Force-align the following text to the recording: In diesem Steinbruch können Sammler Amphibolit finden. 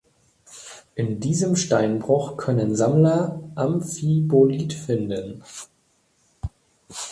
In 0.95 1.19
diesem 1.19 1.55
Steinbruch 1.55 2.35
können 2.35 2.75
Sammler 2.75 3.39
Amphibolit 3.53 4.73
finden. 4.73 5.43